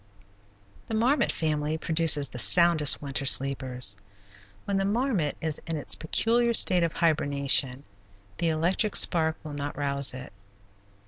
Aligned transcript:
The 0.87 0.95
marmot 0.95 1.31
family 1.31 1.77
produces 1.77 2.27
the 2.29 2.39
soundest 2.39 3.03
winter 3.03 3.27
sleepers. 3.27 3.95
When 4.65 4.77
the 4.77 4.83
marmot 4.83 5.37
is 5.41 5.61
in 5.67 5.77
its 5.77 5.93
peculiar 5.93 6.55
state 6.55 6.81
of 6.81 6.91
hibernation 6.93 7.83
the 8.39 8.49
electric 8.49 8.95
spark 8.95 9.37
will 9.43 9.53
not 9.53 9.77
rouse 9.77 10.15
it. 10.15 10.33